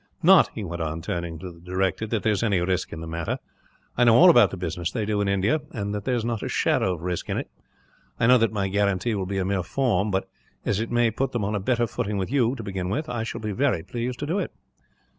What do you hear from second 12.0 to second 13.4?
with you, to begin with, I